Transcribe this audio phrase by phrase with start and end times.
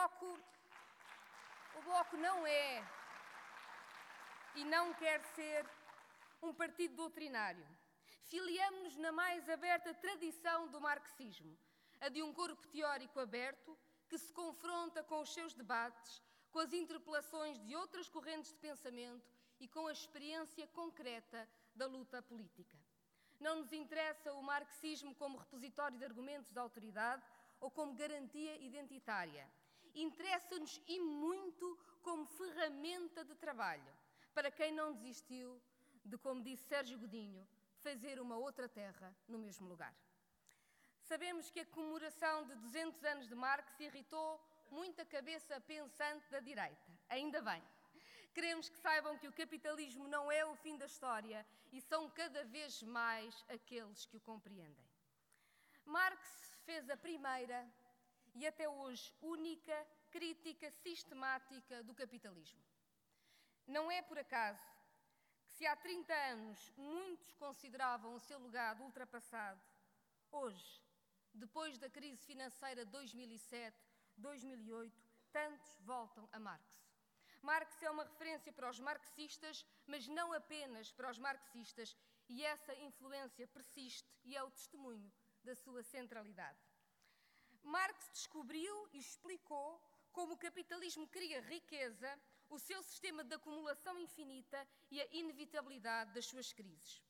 [0.00, 0.38] Bloco,
[1.78, 2.82] o Bloco não é
[4.54, 5.68] e não quer ser
[6.40, 7.66] um partido doutrinário.
[8.22, 11.54] Filiamos-nos na mais aberta tradição do marxismo,
[12.00, 13.76] a de um corpo teórico aberto
[14.08, 19.30] que se confronta com os seus debates, com as interpelações de outras correntes de pensamento
[19.60, 22.78] e com a experiência concreta da luta política.
[23.38, 27.22] Não nos interessa o marxismo como repositório de argumentos de autoridade
[27.60, 29.46] ou como garantia identitária.
[29.94, 33.92] Interessa-nos e muito como ferramenta de trabalho
[34.34, 35.60] para quem não desistiu
[36.04, 37.46] de, como disse Sérgio Godinho,
[37.82, 39.94] fazer uma outra terra no mesmo lugar.
[41.02, 44.40] Sabemos que a comemoração de 200 anos de Marx irritou
[44.70, 46.90] muita cabeça pensante da direita.
[47.08, 47.62] Ainda bem.
[48.32, 52.44] Queremos que saibam que o capitalismo não é o fim da história e são cada
[52.44, 54.88] vez mais aqueles que o compreendem.
[55.84, 56.20] Marx
[56.64, 57.68] fez a primeira
[58.34, 62.62] e até hoje única crítica sistemática do capitalismo.
[63.66, 64.64] Não é por acaso
[65.44, 69.60] que, se há 30 anos muitos consideravam o seu legado ultrapassado,
[70.30, 70.82] hoje,
[71.32, 73.76] depois da crise financeira de 2007,
[74.16, 76.64] 2008, tantos voltam a Marx.
[77.42, 81.96] Marx é uma referência para os marxistas, mas não apenas para os marxistas,
[82.28, 85.10] e essa influência persiste e é o testemunho
[85.42, 86.58] da sua centralidade.
[87.62, 89.80] Marx descobriu e explicou
[90.12, 96.26] como o capitalismo cria riqueza, o seu sistema de acumulação infinita e a inevitabilidade das
[96.26, 97.02] suas crises.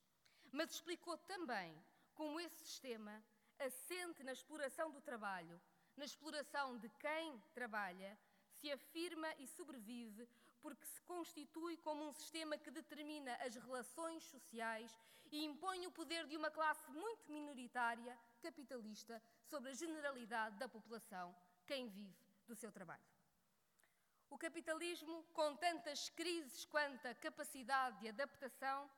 [0.52, 1.74] Mas explicou também
[2.14, 3.24] como esse sistema
[3.58, 5.60] assente na exploração do trabalho,
[5.96, 8.18] na exploração de quem trabalha,
[8.58, 10.28] se afirma e sobrevive
[10.60, 14.94] porque se constitui como um sistema que determina as relações sociais
[15.32, 21.34] e impõe o poder de uma classe muito minoritária, capitalista, sobre a generalidade da população,
[21.66, 23.10] quem vive do seu trabalho.
[24.28, 28.88] O capitalismo, com tantas crises quanto a capacidade de adaptação,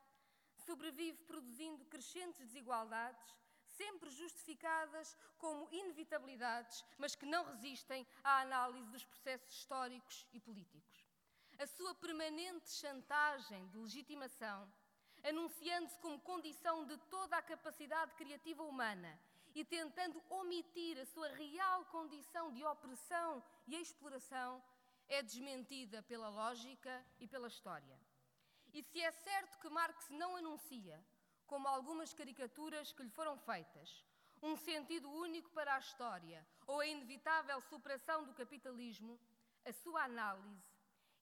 [0.67, 3.35] sobrevive produzindo crescentes desigualdades,
[3.65, 11.07] sempre justificadas como inevitabilidades, mas que não resistem à análise dos processos históricos e políticos.
[11.59, 14.71] A sua permanente chantagem de legitimação,
[15.25, 19.19] anunciando-se como condição de toda a capacidade criativa humana
[19.55, 24.63] e tentando omitir a sua real condição de opressão e exploração,
[25.09, 27.99] é desmentida pela lógica e pela história.
[28.73, 30.99] E se é certo que Marx não anuncia
[31.47, 34.05] como algumas caricaturas que lhe foram feitas,
[34.43, 39.21] um sentido único para a história ou a inevitável superação do capitalismo,
[39.65, 40.73] a sua análise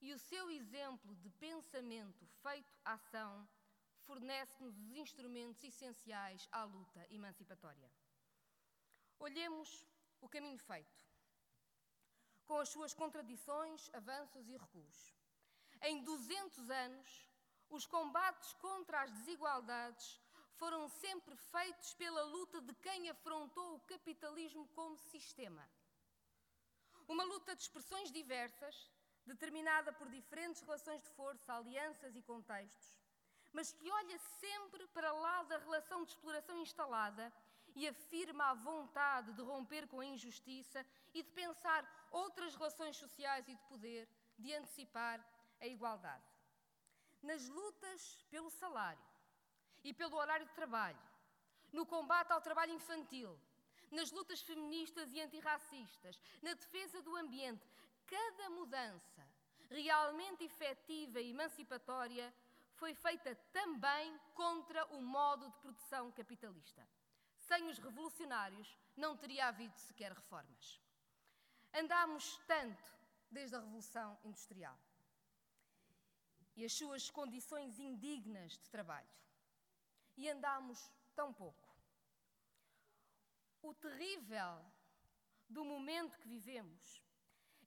[0.00, 3.46] e o seu exemplo de pensamento feito ação
[4.06, 7.90] fornece-nos os instrumentos essenciais à luta emancipatória.
[9.20, 9.86] Olhemos
[10.22, 10.98] o caminho feito,
[12.46, 15.14] com as suas contradições, avanços e recuos.
[15.82, 17.28] Em 200 anos,
[17.68, 20.18] os combates contra as desigualdades
[20.54, 25.70] foram sempre feitos pela luta de quem afrontou o capitalismo como sistema.
[27.06, 28.90] Uma luta de expressões diversas,
[29.26, 32.96] determinada por diferentes relações de força, alianças e contextos,
[33.52, 37.30] mas que olha sempre para lá da relação de exploração instalada
[37.74, 43.48] e afirma a vontade de romper com a injustiça e de pensar outras relações sociais
[43.48, 44.08] e de poder,
[44.38, 45.24] de antecipar
[45.60, 46.30] a igualdade
[47.22, 49.04] nas lutas pelo salário
[49.84, 50.98] e pelo horário de trabalho,
[51.72, 53.38] no combate ao trabalho infantil,
[53.90, 57.66] nas lutas feministas e antirracistas, na defesa do ambiente,
[58.06, 59.26] cada mudança
[59.70, 62.32] realmente efetiva e emancipatória
[62.74, 66.86] foi feita também contra o modo de produção capitalista.
[67.50, 70.80] Sem os revolucionários não teria havido sequer reformas.
[71.74, 72.88] Andámos tanto
[73.28, 74.78] desde a Revolução Industrial
[76.54, 79.10] e as suas condições indignas de trabalho.
[80.16, 80.78] E andamos
[81.16, 81.68] tão pouco.
[83.62, 84.64] O terrível
[85.48, 87.02] do momento que vivemos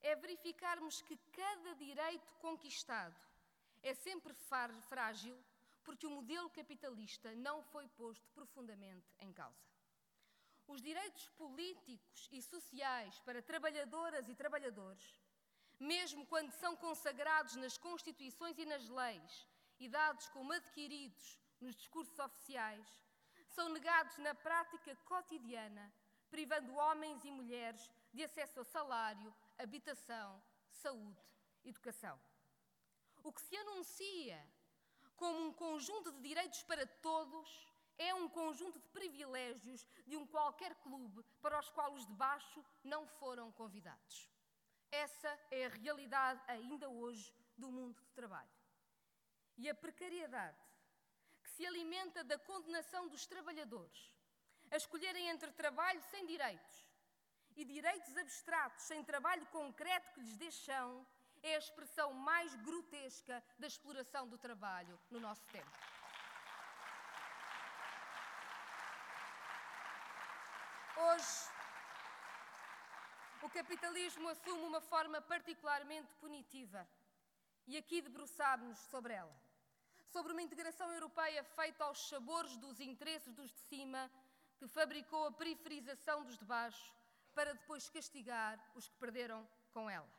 [0.02, 3.20] é verificarmos que cada direito conquistado
[3.82, 4.34] é sempre
[4.88, 5.38] frágil
[5.84, 9.73] porque o modelo capitalista não foi posto profundamente em causa.
[10.68, 15.24] Os direitos políticos e sociais para trabalhadoras e trabalhadores
[15.80, 19.48] mesmo quando são consagrados nas constituições e nas leis
[19.80, 22.88] e dados como adquiridos nos discursos oficiais,
[23.50, 25.94] são negados na prática cotidiana,
[26.30, 31.22] privando homens e mulheres de acesso a salário, habitação, saúde,
[31.64, 32.20] educação.
[33.24, 34.40] O que se anuncia
[35.16, 40.76] como um conjunto de direitos para todos é um conjunto de privilégios de um qualquer
[40.76, 44.30] clube para os quais os de baixo não foram convidados.
[44.92, 48.50] Essa é a realidade ainda hoje do mundo de trabalho.
[49.58, 50.58] E a precariedade,
[51.44, 54.12] que se alimenta da condenação dos trabalhadores
[54.72, 56.88] a escolherem entre trabalho sem direitos
[57.56, 61.06] e direitos abstratos sem trabalho concreto que lhes dê chão,
[61.44, 66.03] é a expressão mais grotesca da exploração do trabalho no nosso tempo.
[71.06, 71.50] Hoje,
[73.42, 76.88] o capitalismo assume uma forma particularmente punitiva
[77.68, 79.36] e aqui debruçámos-nos sobre ela.
[80.14, 84.10] Sobre uma integração europeia feita aos sabores dos interesses dos de cima,
[84.58, 86.94] que fabricou a periferização dos de baixo
[87.34, 90.10] para depois castigar os que perderam com ela.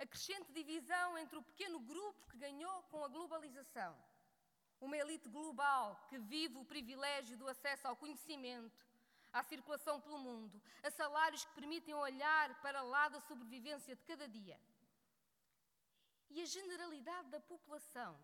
[0.00, 3.96] A crescente divisão entre o pequeno grupo que ganhou com a globalização,
[4.80, 8.84] uma elite global que vive o privilégio do acesso ao conhecimento,
[9.34, 14.28] à circulação pelo mundo, a salários que permitem olhar para lá da sobrevivência de cada
[14.28, 14.58] dia.
[16.30, 18.16] E a generalidade da população,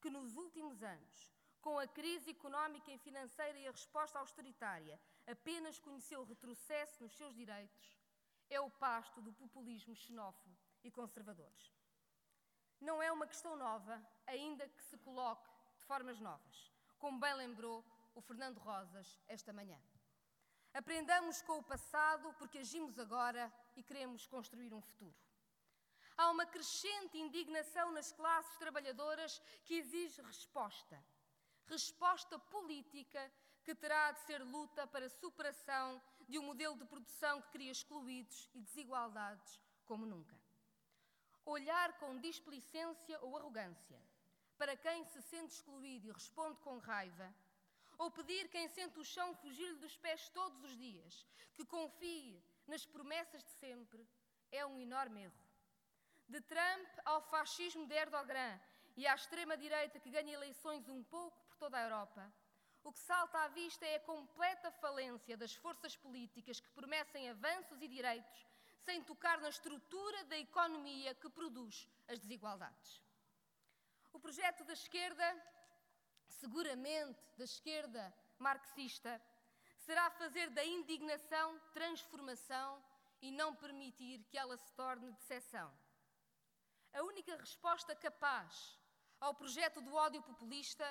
[0.00, 5.78] que nos últimos anos, com a crise económica e financeira e a resposta austeritária, apenas
[5.78, 7.96] conheceu retrocesso nos seus direitos,
[8.48, 11.72] é o pasto do populismo xenófobo e conservadores.
[12.80, 17.84] Não é uma questão nova, ainda que se coloque de formas novas, como bem lembrou
[18.14, 19.78] o Fernando Rosas esta manhã.
[20.72, 25.14] Aprendamos com o passado porque agimos agora e queremos construir um futuro.
[26.16, 31.02] Há uma crescente indignação nas classes trabalhadoras que exige resposta.
[31.66, 33.32] Resposta política
[33.64, 37.72] que terá de ser luta para a superação de um modelo de produção que cria
[37.72, 40.38] excluídos e desigualdades como nunca.
[41.44, 44.00] Olhar com displicência ou arrogância
[44.56, 47.34] para quem se sente excluído e responde com raiva
[48.00, 52.86] ou pedir quem sente o chão fugir-lhe dos pés todos os dias, que confie nas
[52.86, 54.08] promessas de sempre,
[54.50, 55.42] é um enorme erro.
[56.26, 58.58] De Trump ao fascismo de Erdogan
[58.96, 62.32] e à extrema-direita que ganha eleições um pouco por toda a Europa,
[62.82, 67.82] o que salta à vista é a completa falência das forças políticas que promessem avanços
[67.82, 68.46] e direitos
[68.78, 73.02] sem tocar na estrutura da economia que produz as desigualdades.
[74.10, 75.26] O projeto da esquerda
[76.30, 79.20] seguramente da esquerda marxista,
[79.78, 82.82] será fazer da indignação transformação
[83.20, 85.70] e não permitir que ela se torne decepção.
[86.92, 88.78] A única resposta capaz
[89.20, 90.86] ao projeto do ódio populista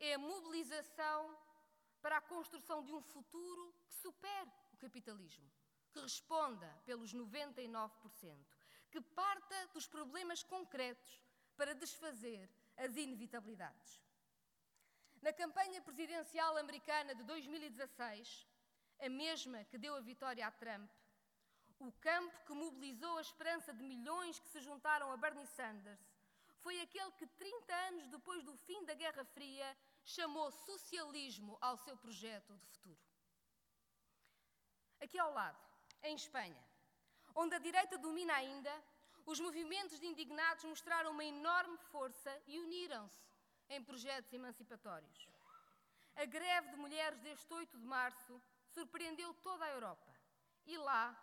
[0.00, 1.36] é a mobilização
[2.00, 5.50] para a construção de um futuro que supere o capitalismo,
[5.92, 7.90] que responda pelos 99%,
[8.90, 11.20] que parta dos problemas concretos
[11.56, 14.07] para desfazer as inevitabilidades.
[15.20, 18.46] Na campanha presidencial americana de 2016,
[19.00, 20.88] a mesma que deu a vitória a Trump,
[21.80, 26.00] o campo que mobilizou a esperança de milhões que se juntaram a Bernie Sanders
[26.60, 31.96] foi aquele que, 30 anos depois do fim da Guerra Fria, chamou socialismo ao seu
[31.96, 32.98] projeto de futuro.
[35.00, 35.58] Aqui ao lado,
[36.02, 36.64] em Espanha,
[37.34, 38.72] onde a direita domina ainda,
[39.26, 43.27] os movimentos de indignados mostraram uma enorme força e uniram-se
[43.68, 45.28] em projetos emancipatórios.
[46.16, 50.12] A greve de mulheres deste 8 de março surpreendeu toda a Europa.
[50.66, 51.16] E lá,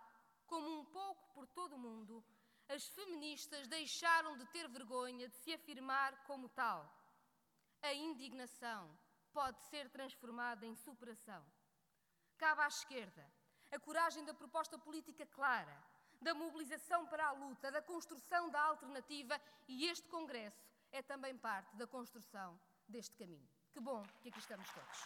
[0.46, 2.24] como um pouco por todo o mundo,
[2.70, 6.90] as feministas deixaram de ter vergonha de se afirmar como tal.
[7.82, 8.90] A indignação
[9.34, 11.46] pode ser transformada em superação.
[12.38, 13.26] Cabe à esquerda
[13.72, 15.78] a coragem da proposta política clara,
[16.22, 21.76] da mobilização para a luta, da construção da alternativa e este Congresso é também parte
[21.76, 23.48] da construção deste caminho.
[23.74, 25.00] Que bom que aqui estamos todos.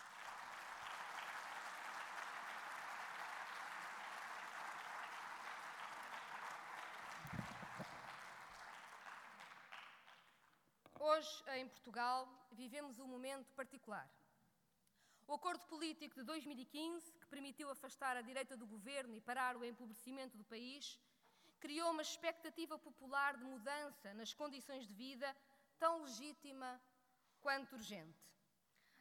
[10.99, 14.07] Hoje, em Portugal, vivemos um momento particular.
[15.27, 19.65] O acordo político de 2015, que permitiu afastar a direita do governo e parar o
[19.65, 20.99] empobrecimento do país,
[21.59, 25.35] criou uma expectativa popular de mudança nas condições de vida
[25.79, 26.79] tão legítima
[27.41, 28.19] quanto urgente.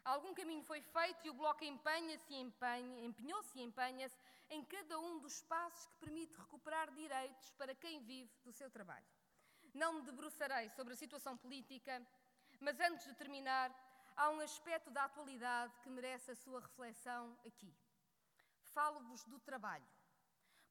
[0.04, 4.16] Algum caminho foi feito e o Bloco empenha-se empenha, empenhou-se e empenha-se
[4.49, 9.04] em cada um dos passos que permite recuperar direitos para quem vive do seu trabalho.
[9.75, 12.00] Não me debruçarei sobre a situação política,
[12.61, 13.70] mas antes de terminar,
[14.16, 17.75] há um aspecto da atualidade que merece a sua reflexão aqui.
[18.73, 19.87] Falo-vos do trabalho.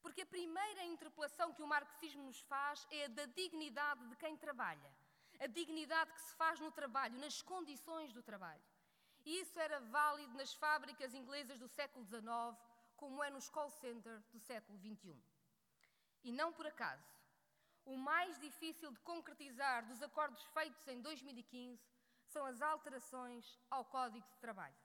[0.02, 4.36] Porque a primeira interpelação que o marxismo nos faz é a da dignidade de quem
[4.38, 4.92] trabalha
[5.40, 8.64] a dignidade que se faz no trabalho, nas condições do trabalho.
[9.26, 12.58] E isso era válido nas fábricas inglesas do século XIX,
[12.96, 15.16] como é nos call centers do século XXI.
[16.24, 17.06] E não por acaso,
[17.86, 21.82] o mais difícil de concretizar dos acordos feitos em 2015
[22.28, 24.76] são as alterações ao Código de Trabalho.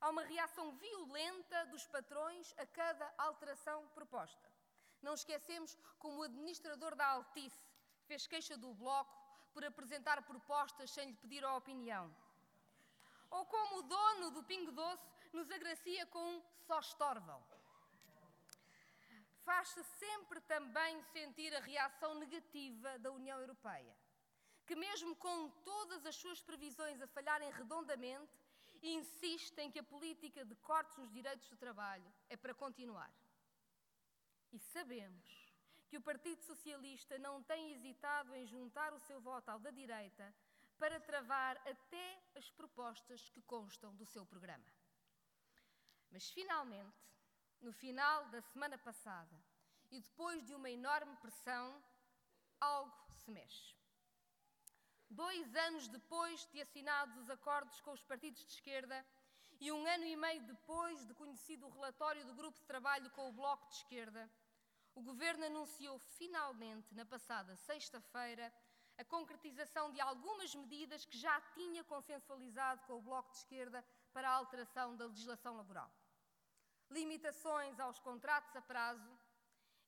[0.00, 4.50] Há uma reação violenta dos patrões a cada alteração proposta.
[5.02, 7.60] Não esquecemos como o administrador da Altice
[8.06, 9.25] fez queixa do Bloco
[9.56, 12.14] por apresentar propostas sem lhe pedir a opinião.
[13.30, 17.42] Ou como o dono do Pingo Doce nos agracia com um só estorvam.
[19.46, 23.96] Faz-se sempre também sentir a reação negativa da União Europeia,
[24.66, 28.38] que, mesmo com todas as suas previsões a falharem redondamente,
[28.82, 33.10] insiste em que a política de cortes nos direitos do trabalho é para continuar.
[34.52, 35.45] E sabemos
[35.88, 40.34] que o Partido Socialista não tem hesitado em juntar o seu voto ao da direita
[40.78, 44.66] para travar até as propostas que constam do seu programa.
[46.10, 46.96] Mas finalmente,
[47.60, 49.36] no final da semana passada,
[49.90, 51.82] e depois de uma enorme pressão,
[52.60, 52.92] algo
[53.24, 53.74] se mexe.
[55.08, 59.06] Dois anos depois de assinados os acordos com os partidos de esquerda
[59.60, 63.28] e um ano e meio depois de conhecido o relatório do grupo de trabalho com
[63.28, 64.28] o Bloco de Esquerda,
[64.96, 68.50] o Governo anunciou finalmente, na passada sexta-feira,
[68.96, 74.30] a concretização de algumas medidas que já tinha consensualizado com o Bloco de Esquerda para
[74.30, 75.92] a alteração da legislação laboral.
[76.90, 79.12] Limitações aos contratos a prazo,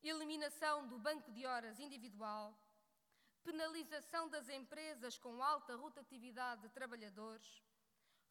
[0.02, 2.54] eliminação do banco de horas individual,
[3.42, 7.62] penalização das empresas com alta rotatividade de trabalhadores,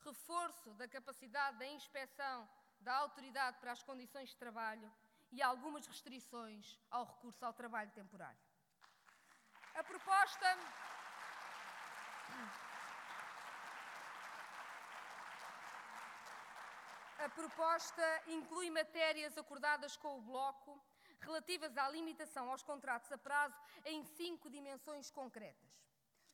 [0.01, 2.47] reforço da capacidade da inspeção
[2.79, 4.93] da autoridade para as condições de trabalho
[5.31, 8.39] e algumas restrições ao recurso ao trabalho temporário.
[9.75, 10.57] A proposta.
[17.19, 20.79] A proposta inclui matérias acordadas com o Bloco
[21.19, 25.71] relativas à limitação aos contratos a prazo em cinco dimensões concretas.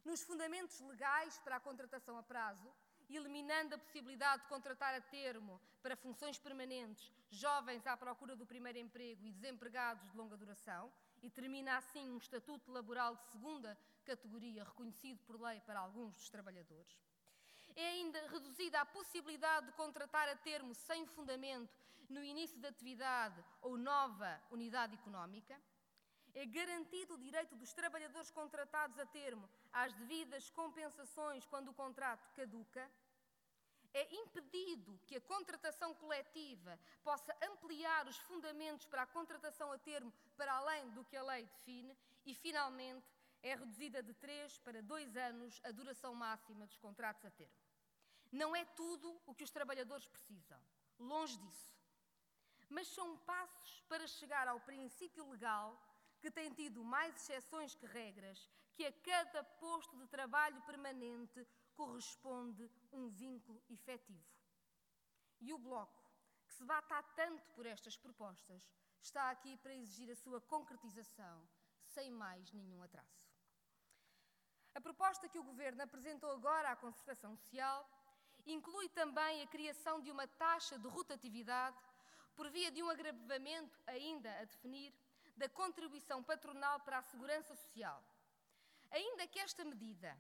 [0.03, 2.69] Nos fundamentos legais para a contratação a prazo,
[3.15, 8.77] eliminando a possibilidade de contratar a termo para funções permanentes jovens à procura do primeiro
[8.77, 10.91] emprego e desempregados de longa duração,
[11.21, 16.29] e termina assim um estatuto laboral de segunda categoria reconhecido por lei para alguns dos
[16.29, 16.97] trabalhadores.
[17.75, 21.73] É ainda reduzida a possibilidade de contratar a termo sem fundamento
[22.09, 25.59] no início da atividade ou nova unidade económica.
[26.35, 32.31] É garantido o direito dos trabalhadores contratados a termo às devidas compensações quando o contrato
[32.33, 32.89] caduca.
[33.93, 40.11] É impedido que a contratação coletiva possa ampliar os fundamentos para a contratação a termo
[40.35, 41.95] para além do que a lei define.
[42.25, 43.05] E, finalmente,
[43.43, 47.53] é reduzida de três para dois anos a duração máxima dos contratos a termo.
[48.31, 50.59] Não é tudo o que os trabalhadores precisam,
[50.97, 51.71] longe disso.
[52.67, 55.79] Mas são passos para chegar ao princípio legal
[56.23, 62.71] que tem tido mais exceções que regras, que a cada posto de trabalho permanente corresponde
[62.93, 64.23] um vínculo efetivo.
[65.41, 66.01] E o Bloco,
[66.45, 68.65] que se bate há tanto por estas propostas,
[69.01, 71.45] está aqui para exigir a sua concretização,
[71.87, 73.27] sem mais nenhum atraso.
[74.73, 77.85] A proposta que o Governo apresentou agora à concertação social
[78.45, 81.77] inclui também a criação de uma taxa de rotatividade
[82.33, 84.93] por via de um agravamento ainda a definir
[85.35, 88.03] da contribuição patronal para a segurança social.
[88.91, 90.15] Ainda que esta medida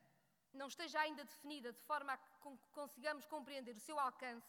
[0.53, 2.29] não esteja ainda definida de forma a que
[2.71, 4.47] consigamos compreender o seu alcance,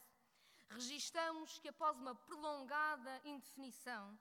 [0.70, 4.18] registamos que após uma prolongada indefinição,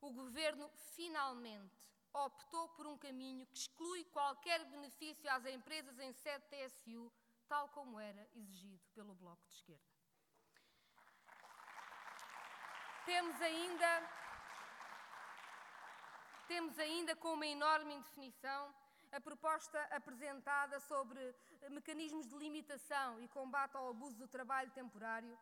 [0.00, 6.44] o governo finalmente optou por um caminho que exclui qualquer benefício às empresas em sede
[6.48, 7.12] TSU,
[7.48, 9.90] tal como era exigido pelo Bloco de Esquerda.
[13.04, 14.10] Temos ainda,
[16.50, 18.74] temos ainda com uma enorme indefinição
[19.12, 21.32] a proposta apresentada sobre
[21.70, 25.38] mecanismos de limitação e combate ao abuso do trabalho temporário,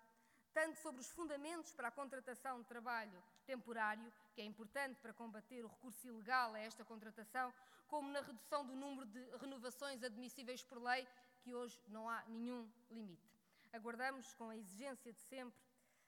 [0.53, 5.65] tanto sobre os fundamentos para a contratação de trabalho temporário, que é importante para combater
[5.65, 7.55] o recurso ilegal a esta contratação,
[7.87, 11.09] como na redução do número de renovações admissíveis por lei,
[11.41, 13.33] que hoje não há nenhum limite.
[13.73, 15.59] Aguardamos com a exigência de sempre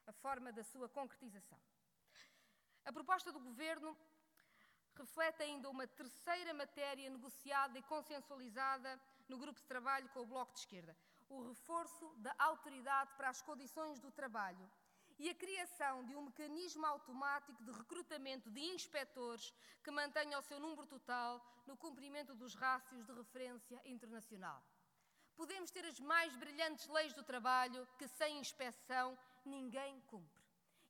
[0.07, 1.59] a forma da sua concretização.
[2.85, 3.97] A proposta do Governo
[5.01, 10.53] reflete ainda uma terceira matéria negociada e consensualizada no grupo de trabalho com o Bloco
[10.53, 10.97] de Esquerda:
[11.29, 14.71] o reforço da autoridade para as condições do trabalho
[15.19, 19.53] e a criação de um mecanismo automático de recrutamento de inspectores
[19.85, 24.63] que mantenha o seu número total no cumprimento dos rácios de referência internacional.
[25.37, 30.41] Podemos ter as mais brilhantes leis do trabalho que, sem inspeção, ninguém cumpre.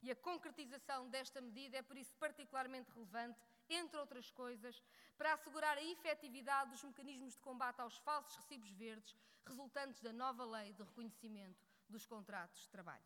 [0.03, 3.39] E a concretização desta medida é, por isso, particularmente relevante
[3.75, 4.83] entre outras coisas,
[5.17, 10.45] para assegurar a efetividade dos mecanismos de combate aos falsos recibos verdes resultantes da nova
[10.45, 13.05] lei de reconhecimento dos contratos de trabalho.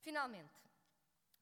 [0.00, 0.62] Finalmente,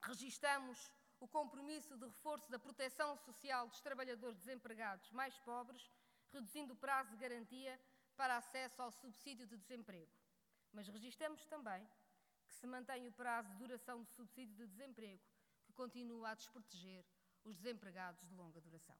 [0.02, 0.90] registamos
[1.20, 5.90] o compromisso de reforço da proteção social dos trabalhadores desempregados mais pobres,
[6.32, 7.80] reduzindo o prazo de garantia
[8.16, 10.12] para acesso ao subsídio de desemprego.
[10.72, 11.86] Mas registramos também
[12.46, 15.22] que se mantém o prazo de duração do subsídio de desemprego,
[15.64, 17.04] que continua a desproteger
[17.46, 18.96] os desempregados de longa duração.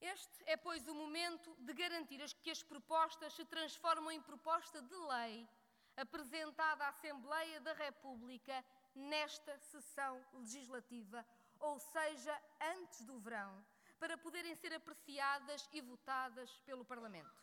[0.00, 4.94] Este é, pois, o momento de garantir que as propostas se transformam em proposta de
[4.94, 5.48] lei
[5.96, 11.24] apresentada à Assembleia da República nesta sessão legislativa,
[11.58, 13.64] ou seja, antes do verão,
[13.98, 17.42] para poderem ser apreciadas e votadas pelo Parlamento.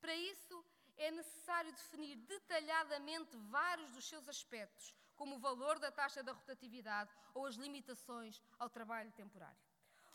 [0.00, 0.64] Para isso,
[0.96, 7.08] é necessário definir detalhadamente vários dos seus aspectos, como o valor da taxa da rotatividade
[7.32, 9.62] ou as limitações ao trabalho temporário.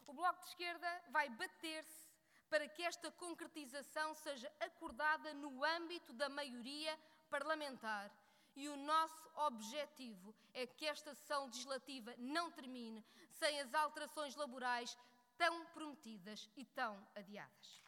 [0.05, 2.09] O Bloco de Esquerda vai bater-se
[2.49, 6.93] para que esta concretização seja acordada no âmbito da maioria
[7.29, 8.11] parlamentar.
[8.53, 14.97] E o nosso objetivo é que esta sessão legislativa não termine sem as alterações laborais
[15.37, 17.86] tão prometidas e tão adiadas.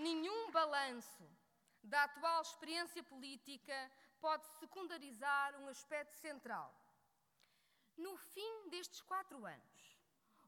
[0.00, 1.28] Nenhum balanço
[1.82, 3.78] da atual experiência política
[4.18, 6.74] pode secundarizar um aspecto central.
[7.98, 9.98] No fim destes quatro anos,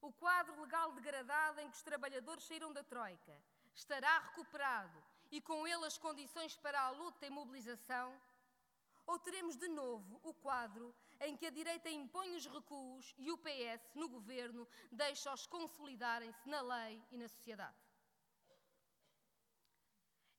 [0.00, 3.34] o quadro legal degradado em que os trabalhadores saíram da Troika
[3.74, 8.18] estará recuperado e com ele as condições para a luta e mobilização?
[9.06, 13.36] Ou teremos de novo o quadro em que a direita impõe os recuos e o
[13.36, 17.91] PS, no governo, deixa-os consolidarem-se na lei e na sociedade?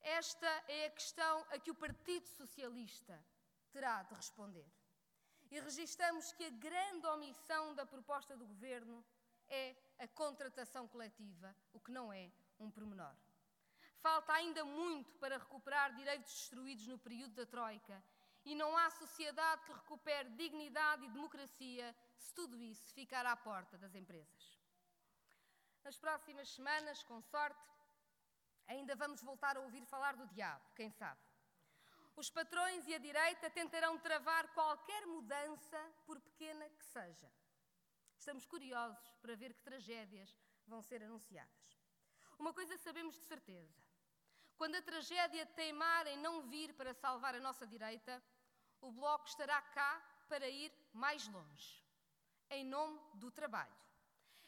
[0.04, 3.18] Esta é a questão a que o Partido Socialista
[3.72, 4.70] terá de responder.
[5.50, 9.04] E registamos que a grande omissão da proposta do governo
[9.48, 13.16] é a contratação coletiva, o que não é um pormenor.
[14.02, 18.04] Falta ainda muito para recuperar direitos destruídos no período da Troika
[18.44, 23.78] e não há sociedade que recupere dignidade e democracia se tudo isso ficar à porta
[23.78, 24.60] das empresas.
[25.84, 27.73] Nas próximas semanas, com sorte,
[28.68, 31.20] Ainda vamos voltar a ouvir falar do diabo, quem sabe?
[32.16, 37.32] Os patrões e a direita tentarão travar qualquer mudança, por pequena que seja.
[38.18, 41.82] Estamos curiosos para ver que tragédias vão ser anunciadas.
[42.38, 43.84] Uma coisa sabemos de certeza:
[44.56, 48.24] quando a tragédia teimar em não vir para salvar a nossa direita,
[48.80, 51.84] o Bloco estará cá para ir mais longe,
[52.50, 53.76] em nome do trabalho,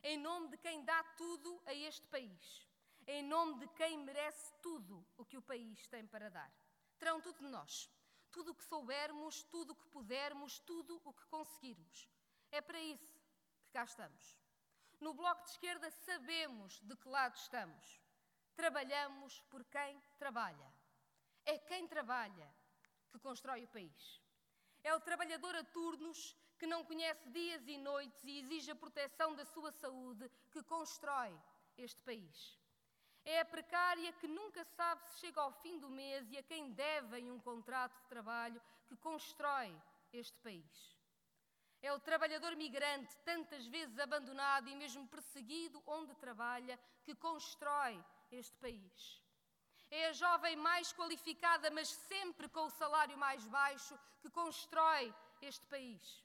[0.04, 2.66] em nome de quem dá tudo a este país
[3.08, 6.52] em nome de quem merece tudo o que o país tem para dar.
[6.98, 7.90] Terão tudo de nós,
[8.32, 12.10] tudo o que soubermos, tudo o que pudermos, tudo o que conseguirmos.
[12.52, 13.20] É para isso
[13.62, 14.38] que cá estamos.
[15.00, 18.02] No Bloco de Esquerda sabemos de que lado estamos.
[18.56, 20.74] Trabalhamos por quem trabalha.
[21.46, 22.50] É quem trabalha
[23.12, 24.22] que constrói o país.
[24.84, 29.36] É o trabalhador a turnos que não conhece dias e noites e exige a proteção
[29.36, 31.38] da sua saúde que constrói
[31.78, 32.58] este país.
[33.26, 36.72] É a precária que nunca sabe se chega ao fim do mês e a quem
[36.72, 39.76] devem um contrato de trabalho que constrói
[40.14, 40.96] este país.
[41.82, 48.56] É o trabalhador migrante, tantas vezes abandonado e mesmo perseguido onde trabalha, que constrói este
[48.58, 49.22] país.
[49.90, 55.66] É a jovem mais qualificada, mas sempre com o salário mais baixo, que constrói este
[55.66, 56.24] país.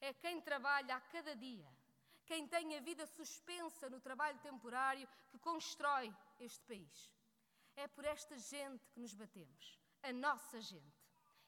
[0.00, 1.66] É quem trabalha a cada dia
[2.26, 7.10] quem tem a vida suspensa no trabalho temporário que constrói este país.
[7.76, 11.02] É por esta gente que nos batemos, a nossa gente.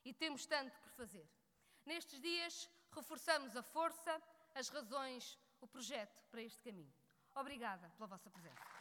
[0.04, 1.28] E temos tanto por fazer.
[1.84, 4.22] Nestes dias, reforçamos a força,
[4.54, 6.92] as razões, o projeto para este caminho.
[7.34, 8.75] Obrigada pela vossa presença.